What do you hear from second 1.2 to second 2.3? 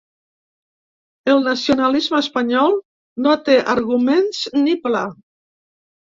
El nacionalisme